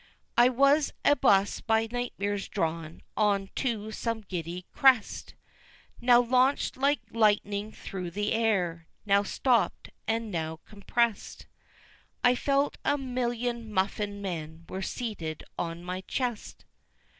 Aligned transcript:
I 0.35 0.49
was 0.49 0.91
a 1.05 1.15
'bus 1.15 1.61
by 1.61 1.87
nightmares 1.91 2.47
drawn 2.47 3.03
on 3.15 3.51
to 3.57 3.91
some 3.91 4.21
giddy 4.21 4.65
crest, 4.71 5.35
Now 6.01 6.19
launched 6.19 6.75
like 6.75 7.01
lightning 7.11 7.71
through 7.71 8.09
the 8.09 8.31
air, 8.33 8.87
now 9.05 9.21
stop'd 9.21 9.91
and 10.07 10.31
now 10.31 10.57
compressed; 10.67 11.45
I 12.23 12.33
felt 12.33 12.79
a 12.83 12.97
million 12.97 13.71
muffin 13.71 14.23
men 14.23 14.65
were 14.67 14.81
seated 14.81 15.43
on 15.59 15.83
my 15.83 16.01
chest! 16.07 16.65